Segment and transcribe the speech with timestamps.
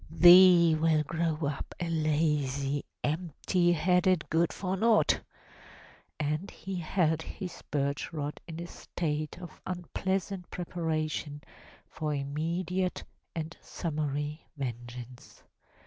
[0.09, 5.21] Thee will grow up a lazy, empty headed good for naught!"
[6.19, 11.43] And he held his birch rod in a state of unpleasant preparation
[11.87, 13.03] for imme diate
[13.35, 15.43] and summary vengeance.